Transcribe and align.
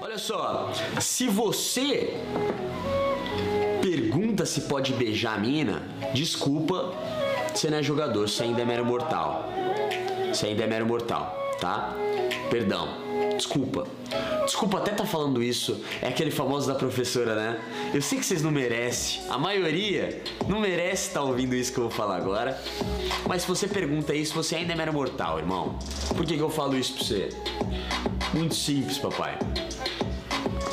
Olha 0.00 0.16
só, 0.16 0.72
se 0.98 1.28
você 1.28 2.16
pergunta 3.82 4.46
se 4.46 4.62
pode 4.62 4.94
beijar 4.94 5.34
a 5.34 5.38
mina, 5.38 5.82
desculpa, 6.14 6.94
você 7.54 7.68
não 7.68 7.76
é 7.76 7.82
jogador, 7.82 8.26
você 8.26 8.44
ainda 8.44 8.62
é 8.62 8.64
mero 8.64 8.86
mortal. 8.86 9.44
Você 10.32 10.46
ainda 10.46 10.64
é 10.64 10.66
mero 10.66 10.86
mortal, 10.86 11.36
tá? 11.62 11.94
Perdão, 12.50 12.88
desculpa. 13.36 13.86
Desculpa 14.44 14.78
até 14.78 14.90
tá 14.90 15.06
falando 15.06 15.40
isso, 15.40 15.80
é 16.02 16.08
aquele 16.08 16.32
famoso 16.32 16.66
da 16.66 16.74
professora, 16.74 17.36
né? 17.36 17.60
Eu 17.94 18.02
sei 18.02 18.18
que 18.18 18.26
vocês 18.26 18.42
não 18.42 18.50
merecem, 18.50 19.22
a 19.30 19.38
maioria 19.38 20.20
não 20.48 20.58
merece 20.58 21.06
estar 21.06 21.20
tá 21.20 21.26
ouvindo 21.26 21.54
isso 21.54 21.72
que 21.72 21.78
eu 21.78 21.84
vou 21.84 21.92
falar 21.92 22.16
agora. 22.16 22.60
Mas 23.28 23.42
se 23.42 23.48
você 23.48 23.68
pergunta 23.68 24.12
isso, 24.12 24.34
você 24.34 24.56
ainda 24.56 24.72
é 24.72 24.76
mero 24.76 24.92
mortal, 24.92 25.38
irmão. 25.38 25.78
Por 26.16 26.26
que, 26.26 26.34
que 26.36 26.42
eu 26.42 26.50
falo 26.50 26.76
isso 26.76 26.94
pra 26.94 27.04
você? 27.04 27.28
Muito 28.34 28.56
simples, 28.56 28.98
papai. 28.98 29.38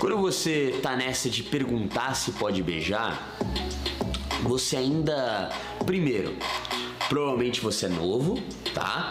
Quando 0.00 0.18
você 0.18 0.80
tá 0.82 0.96
nessa 0.96 1.30
de 1.30 1.44
perguntar 1.44 2.16
se 2.16 2.32
pode 2.32 2.60
beijar, 2.60 3.38
você 4.42 4.76
ainda. 4.76 5.48
Primeiro, 5.86 6.36
provavelmente 7.12 7.60
você 7.60 7.84
é 7.84 7.88
novo, 7.90 8.42
tá? 8.72 9.10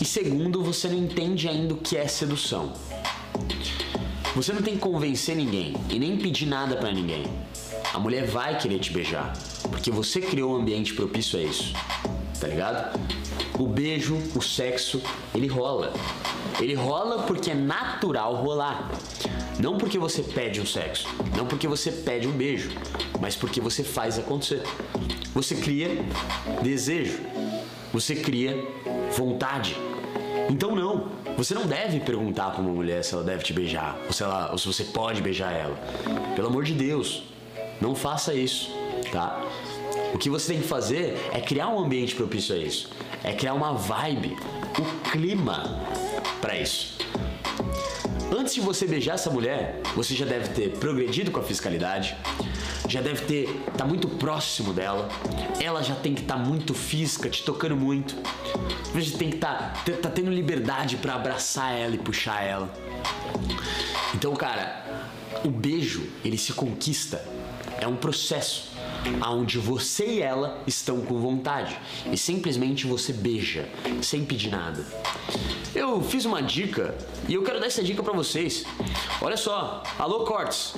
E 0.00 0.04
segundo, 0.04 0.64
você 0.64 0.88
não 0.88 0.98
entende 0.98 1.48
ainda 1.48 1.74
o 1.74 1.76
que 1.76 1.96
é 1.96 2.08
sedução. 2.08 2.72
Você 4.34 4.52
não 4.52 4.60
tem 4.62 4.74
que 4.74 4.80
convencer 4.80 5.36
ninguém 5.36 5.76
e 5.88 5.96
nem 5.96 6.16
pedir 6.16 6.46
nada 6.46 6.74
para 6.74 6.90
ninguém. 6.90 7.24
A 7.94 8.00
mulher 8.00 8.26
vai 8.26 8.58
querer 8.58 8.80
te 8.80 8.92
beijar, 8.92 9.32
porque 9.70 9.92
você 9.92 10.20
criou 10.20 10.54
um 10.54 10.56
ambiente 10.56 10.92
propício 10.92 11.38
a 11.38 11.42
isso. 11.44 11.72
Tá 12.40 12.48
ligado? 12.48 12.98
O 13.56 13.68
beijo, 13.68 14.18
o 14.34 14.42
sexo, 14.42 15.00
ele 15.32 15.46
rola. 15.46 15.92
Ele 16.60 16.74
rola 16.74 17.22
porque 17.22 17.52
é 17.52 17.54
natural 17.54 18.34
rolar. 18.34 18.90
Não 19.60 19.78
porque 19.78 20.00
você 20.00 20.20
pede 20.20 20.60
um 20.60 20.66
sexo, 20.66 21.06
não 21.36 21.46
porque 21.46 21.68
você 21.68 21.92
pede 21.92 22.26
um 22.26 22.32
beijo, 22.32 22.70
mas 23.20 23.36
porque 23.36 23.60
você 23.60 23.84
faz 23.84 24.18
acontecer. 24.18 24.62
Você 25.36 25.54
cria 25.54 25.90
desejo, 26.62 27.18
você 28.00 28.14
cria 28.14 28.62
vontade. 29.16 29.74
Então 30.50 30.76
não, 30.76 31.08
você 31.34 31.54
não 31.54 31.66
deve 31.66 31.98
perguntar 32.00 32.50
para 32.50 32.60
uma 32.60 32.70
mulher 32.70 33.02
se 33.02 33.14
ela 33.14 33.24
deve 33.24 33.42
te 33.42 33.54
beijar, 33.54 33.98
ou 34.06 34.12
se, 34.12 34.22
ela, 34.22 34.52
ou 34.52 34.58
se 34.58 34.66
você 34.66 34.84
pode 34.84 35.22
beijar 35.22 35.50
ela. 35.50 35.74
Pelo 36.34 36.48
amor 36.48 36.62
de 36.64 36.74
Deus, 36.74 37.22
não 37.80 37.94
faça 37.94 38.34
isso, 38.34 38.70
tá? 39.10 39.42
O 40.12 40.18
que 40.18 40.28
você 40.28 40.52
tem 40.52 40.60
que 40.60 40.68
fazer 40.68 41.16
é 41.32 41.40
criar 41.40 41.68
um 41.68 41.78
ambiente 41.78 42.14
propício 42.14 42.54
a 42.54 42.58
isso, 42.58 42.90
é 43.24 43.32
criar 43.32 43.54
uma 43.54 43.72
vibe, 43.72 44.36
o 44.78 45.10
clima 45.10 45.80
para 46.42 46.54
isso. 46.58 46.95
Antes 48.30 48.54
de 48.54 48.60
você 48.60 48.86
beijar 48.86 49.14
essa 49.14 49.30
mulher, 49.30 49.80
você 49.94 50.14
já 50.14 50.24
deve 50.24 50.48
ter 50.48 50.70
progredido 50.78 51.30
com 51.30 51.38
a 51.38 51.42
fiscalidade, 51.42 52.16
já 52.88 53.00
deve 53.00 53.24
ter 53.24 53.62
tá 53.76 53.84
muito 53.84 54.08
próximo 54.08 54.72
dela. 54.72 55.08
Ela 55.60 55.82
já 55.82 55.94
tem 55.94 56.14
que 56.14 56.22
estar 56.22 56.36
tá 56.36 56.40
muito 56.40 56.74
física, 56.74 57.28
te 57.30 57.42
tocando 57.44 57.76
muito. 57.76 58.16
Você 58.92 59.16
tem 59.16 59.30
que 59.30 59.36
estar 59.36 59.84
tá, 59.84 59.92
tá 59.92 60.10
tendo 60.10 60.30
liberdade 60.30 60.96
para 60.96 61.14
abraçar 61.14 61.72
ela 61.72 61.94
e 61.94 61.98
puxar 61.98 62.42
ela. 62.42 62.72
Então, 64.14 64.34
cara, 64.34 64.84
o 65.44 65.50
beijo, 65.50 66.08
ele 66.24 66.38
se 66.38 66.52
conquista. 66.52 67.24
É 67.80 67.86
um 67.86 67.96
processo 67.96 68.75
aonde 69.20 69.58
você 69.58 70.06
e 70.06 70.22
ela 70.22 70.62
estão 70.66 71.00
com 71.00 71.18
vontade 71.18 71.78
e 72.10 72.16
simplesmente 72.16 72.86
você 72.86 73.12
beija, 73.12 73.68
sem 74.02 74.24
pedir 74.24 74.50
nada. 74.50 74.84
Eu 75.74 76.02
fiz 76.02 76.24
uma 76.24 76.42
dica 76.42 76.96
e 77.28 77.34
eu 77.34 77.42
quero 77.42 77.60
dar 77.60 77.66
essa 77.66 77.82
dica 77.82 78.02
para 78.02 78.12
vocês. 78.12 78.64
Olha 79.20 79.36
só, 79.36 79.82
alô 79.98 80.24
Cortes. 80.24 80.74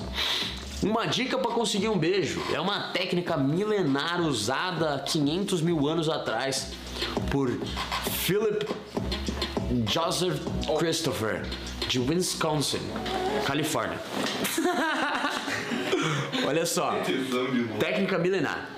Uma 0.83 1.07
dica 1.07 1.37
para 1.37 1.51
conseguir 1.51 1.89
um 1.89 1.99
beijo 1.99 2.41
é 2.55 2.61
uma 2.61 2.93
técnica 2.93 3.37
milenar 3.37 4.21
usada 4.21 5.03
500 5.07 5.61
mil 5.61 5.89
anos 5.89 6.09
atrás 6.09 6.73
por 7.31 7.51
Philip 8.13 8.65
Joseph 9.87 10.41
Christopher 10.79 11.43
de 11.89 11.99
Wisconsin, 11.99 12.81
Califórnia. 13.45 13.99
Olha 16.47 16.67
só, 16.67 16.93
técnica 17.79 18.19
milenar. 18.19 18.71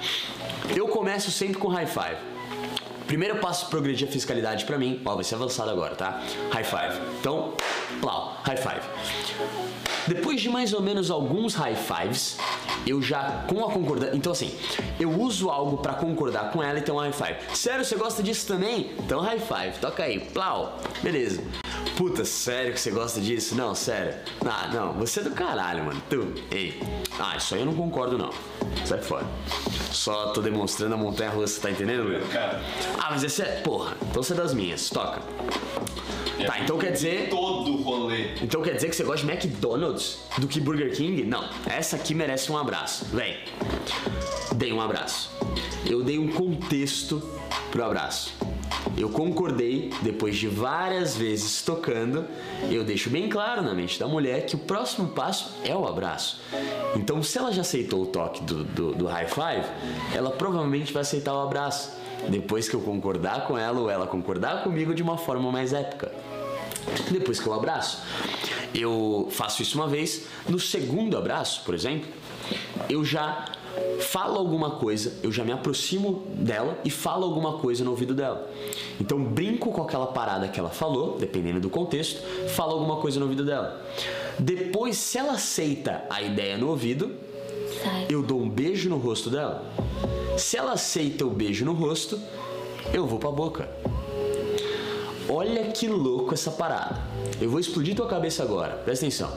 Eu 0.74 0.88
começo 0.88 1.30
sempre 1.30 1.58
com 1.58 1.68
high 1.68 1.86
five. 1.86 2.16
Primeiro 3.06 3.38
passo 3.38 3.62
para 3.62 3.70
progredir 3.70 4.08
a 4.08 4.10
fiscalidade 4.10 4.64
para 4.64 4.78
mim, 4.78 5.00
ó, 5.04 5.16
vai 5.16 5.24
ser 5.24 5.34
avançado 5.34 5.68
agora, 5.70 5.96
tá? 5.96 6.22
High 6.52 6.64
five. 6.64 7.00
Então, 7.18 7.54
plau, 8.00 8.40
high 8.44 8.56
five. 8.56 8.80
Depois 10.06 10.40
de 10.40 10.48
mais 10.48 10.72
ou 10.72 10.80
menos 10.80 11.10
alguns 11.10 11.54
high 11.54 11.74
fives, 11.74 12.38
eu 12.86 13.02
já 13.02 13.44
com 13.48 13.64
a 13.64 13.72
concordância. 13.72 14.16
Então, 14.16 14.30
assim, 14.30 14.54
eu 14.98 15.10
uso 15.10 15.50
algo 15.50 15.78
para 15.78 15.94
concordar 15.94 16.52
com 16.52 16.62
ela 16.62 16.78
e 16.78 16.82
ter 16.82 16.92
um 16.92 16.98
high 16.98 17.12
five. 17.12 17.36
Sério, 17.52 17.84
você 17.84 17.96
gosta 17.96 18.22
disso 18.22 18.46
também? 18.46 18.92
Então, 18.98 19.20
high 19.20 19.40
five, 19.40 19.78
toca 19.80 20.04
aí, 20.04 20.20
plau, 20.20 20.78
beleza. 21.02 21.42
Puta, 22.00 22.24
sério 22.24 22.72
que 22.72 22.80
você 22.80 22.90
gosta 22.90 23.20
disso? 23.20 23.54
Não, 23.54 23.74
sério. 23.74 24.14
Ah, 24.46 24.70
não, 24.72 24.94
você 24.94 25.20
é 25.20 25.22
do 25.22 25.32
caralho, 25.32 25.84
mano. 25.84 26.02
Tu, 26.08 26.32
ei. 26.50 26.80
Ah, 27.18 27.36
isso 27.36 27.54
aí 27.54 27.60
eu 27.60 27.66
não 27.66 27.74
concordo, 27.74 28.16
não. 28.16 28.30
Sai 28.86 29.02
fora. 29.02 29.26
Só 29.92 30.28
tô 30.28 30.40
demonstrando 30.40 30.94
a 30.94 30.96
montanha 30.96 31.28
russa, 31.28 31.60
tá 31.60 31.70
entendendo, 31.70 32.04
meu? 32.04 32.22
Ah, 32.98 33.08
mas 33.10 33.22
esse 33.22 33.42
é. 33.42 33.60
Porra, 33.60 33.98
então 34.08 34.22
você 34.22 34.32
é 34.32 34.36
das 34.36 34.54
minhas. 34.54 34.88
Toca. 34.88 35.20
É 36.38 36.44
tá, 36.46 36.58
então 36.60 36.78
quer 36.78 36.92
dizer. 36.92 37.28
Todo 37.28 37.82
rolê. 37.82 38.30
Então 38.40 38.62
quer 38.62 38.76
dizer 38.76 38.88
que 38.88 38.96
você 38.96 39.04
gosta 39.04 39.26
de 39.26 39.30
McDonald's 39.30 40.20
do 40.38 40.48
que 40.48 40.58
Burger 40.58 40.96
King? 40.96 41.22
Não. 41.24 41.50
Essa 41.66 41.96
aqui 41.96 42.14
merece 42.14 42.50
um 42.50 42.56
abraço. 42.56 43.04
Vem. 43.12 43.36
Dei 44.56 44.72
um 44.72 44.80
abraço. 44.80 45.30
Eu 45.84 46.02
dei 46.02 46.18
um 46.18 46.32
contexto 46.32 47.22
pro 47.70 47.84
abraço. 47.84 48.32
Eu 48.96 49.08
concordei, 49.08 49.90
depois 50.02 50.36
de 50.36 50.48
várias 50.48 51.16
vezes 51.16 51.62
tocando, 51.62 52.24
eu 52.70 52.82
deixo 52.84 53.10
bem 53.10 53.28
claro 53.28 53.62
na 53.62 53.74
mente 53.74 53.98
da 53.98 54.06
mulher 54.06 54.46
que 54.46 54.54
o 54.54 54.58
próximo 54.58 55.08
passo 55.08 55.50
é 55.64 55.74
o 55.74 55.86
abraço. 55.86 56.40
Então, 56.96 57.22
se 57.22 57.38
ela 57.38 57.52
já 57.52 57.60
aceitou 57.62 58.02
o 58.02 58.06
toque 58.06 58.42
do, 58.42 58.64
do, 58.64 58.92
do 58.92 59.06
high 59.06 59.28
five, 59.28 59.66
ela 60.14 60.30
provavelmente 60.30 60.92
vai 60.92 61.02
aceitar 61.02 61.34
o 61.34 61.40
abraço. 61.40 61.98
Depois 62.28 62.68
que 62.68 62.74
eu 62.74 62.80
concordar 62.80 63.46
com 63.46 63.56
ela 63.56 63.80
ou 63.80 63.90
ela 63.90 64.06
concordar 64.06 64.62
comigo 64.62 64.94
de 64.94 65.02
uma 65.02 65.16
forma 65.16 65.50
mais 65.50 65.72
épica. 65.72 66.12
Depois 67.10 67.40
que 67.40 67.46
eu 67.46 67.54
abraço, 67.54 68.02
eu 68.74 69.28
faço 69.30 69.62
isso 69.62 69.78
uma 69.78 69.88
vez. 69.88 70.26
No 70.48 70.58
segundo 70.58 71.16
abraço, 71.16 71.62
por 71.64 71.74
exemplo, 71.74 72.08
eu 72.88 73.04
já 73.04 73.46
falo 74.00 74.38
alguma 74.38 74.70
coisa, 74.72 75.14
eu 75.22 75.30
já 75.30 75.44
me 75.44 75.52
aproximo 75.52 76.24
dela 76.34 76.78
e 76.84 76.90
falo 76.90 77.24
alguma 77.24 77.58
coisa 77.58 77.84
no 77.84 77.90
ouvido 77.90 78.14
dela. 78.14 78.50
Então 79.00 79.22
brinco 79.22 79.70
com 79.70 79.82
aquela 79.82 80.06
parada 80.06 80.48
que 80.48 80.58
ela 80.58 80.70
falou, 80.70 81.16
dependendo 81.18 81.60
do 81.60 81.70
contexto, 81.70 82.20
falo 82.48 82.72
alguma 82.72 82.96
coisa 82.96 83.18
no 83.18 83.26
ouvido 83.26 83.44
dela. 83.44 83.80
Depois, 84.38 84.96
se 84.96 85.18
ela 85.18 85.32
aceita 85.32 86.04
a 86.08 86.22
ideia 86.22 86.56
no 86.56 86.68
ouvido, 86.68 87.14
eu 88.08 88.22
dou 88.22 88.40
um 88.40 88.48
beijo 88.48 88.88
no 88.88 88.96
rosto 88.96 89.30
dela. 89.30 89.64
Se 90.36 90.56
ela 90.56 90.72
aceita 90.72 91.24
o 91.24 91.30
beijo 91.30 91.64
no 91.64 91.72
rosto, 91.72 92.18
eu 92.92 93.06
vou 93.06 93.18
pra 93.18 93.30
boca. 93.30 93.68
Olha 95.28 95.70
que 95.70 95.86
louco 95.86 96.34
essa 96.34 96.50
parada. 96.50 97.00
Eu 97.40 97.48
vou 97.50 97.60
explodir 97.60 97.94
tua 97.94 98.08
cabeça 98.08 98.42
agora. 98.42 98.76
Presta 98.84 99.06
atenção. 99.06 99.30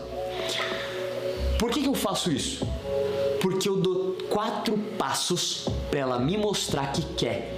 Por 1.59 1.69
que, 1.69 1.81
que 1.81 1.87
eu 1.87 1.93
faço 1.93 2.31
isso? 2.31 2.67
Porque 3.43 3.67
eu 3.67 3.75
dou 3.75 4.13
quatro 4.29 4.77
passos 4.97 5.67
para 5.89 5.99
ela 5.99 6.17
me 6.17 6.37
mostrar 6.37 6.93
que 6.93 7.01
quer. 7.13 7.53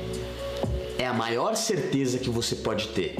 É 0.97 1.05
a 1.05 1.13
maior 1.13 1.55
certeza 1.55 2.17
que 2.17 2.27
você 2.27 2.55
pode 2.55 2.87
ter. 2.87 3.15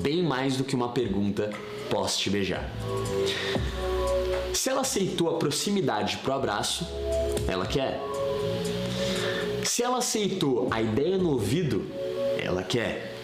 Bem 0.00 0.22
mais 0.22 0.56
do 0.56 0.64
que 0.64 0.74
uma 0.74 0.88
pergunta: 0.88 1.50
posso 1.90 2.18
te 2.18 2.30
beijar? 2.30 2.72
Se 4.54 4.70
ela 4.70 4.80
aceitou 4.80 5.28
a 5.28 5.38
proximidade 5.38 6.16
pro 6.16 6.32
abraço, 6.32 6.86
ela 7.46 7.66
quer. 7.66 8.00
Se 9.62 9.82
ela 9.82 9.98
aceitou 9.98 10.68
a 10.70 10.80
ideia 10.80 11.18
no 11.18 11.32
ouvido, 11.32 11.84
ela 12.42 12.62
quer. 12.62 13.14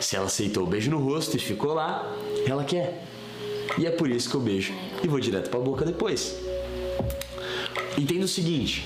Se 0.00 0.14
ela 0.14 0.26
aceitou 0.26 0.62
o 0.62 0.66
beijo 0.68 0.92
no 0.92 0.98
rosto 0.98 1.36
e 1.36 1.40
ficou 1.40 1.74
lá, 1.74 2.14
ela 2.46 2.62
quer. 2.62 3.02
E 3.76 3.84
é 3.84 3.90
por 3.90 4.08
isso 4.08 4.30
que 4.30 4.36
eu 4.36 4.40
beijo 4.40 4.72
e 5.02 5.08
vou 5.08 5.18
direto 5.18 5.50
para 5.50 5.58
a 5.58 5.62
boca 5.62 5.84
depois. 5.84 6.36
Entenda 7.98 8.24
o 8.24 8.28
seguinte: 8.28 8.84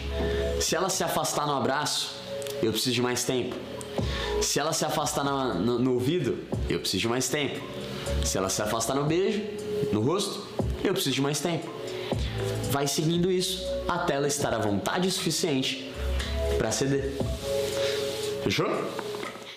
se 0.60 0.76
ela 0.76 0.88
se 0.88 1.02
afastar 1.02 1.46
no 1.46 1.56
abraço, 1.56 2.14
eu 2.62 2.72
preciso 2.72 2.94
de 2.94 3.02
mais 3.02 3.24
tempo. 3.24 3.56
Se 4.40 4.58
ela 4.58 4.72
se 4.72 4.84
afastar 4.84 5.24
no, 5.24 5.54
no, 5.54 5.78
no 5.78 5.94
ouvido, 5.94 6.38
eu 6.68 6.78
preciso 6.80 7.02
de 7.02 7.08
mais 7.08 7.28
tempo. 7.28 7.60
Se 8.24 8.38
ela 8.38 8.48
se 8.48 8.62
afastar 8.62 8.94
no 8.94 9.04
beijo, 9.04 9.42
no 9.92 10.00
rosto, 10.00 10.46
eu 10.84 10.92
preciso 10.92 11.16
de 11.16 11.22
mais 11.22 11.40
tempo. 11.40 11.68
Vai 12.70 12.86
seguindo 12.86 13.30
isso 13.30 13.64
até 13.88 14.14
ela 14.14 14.28
estar 14.28 14.54
à 14.54 14.58
vontade 14.58 15.10
suficiente 15.10 15.92
para 16.56 16.70
ceder. 16.70 17.12
Fechou? 18.42 18.68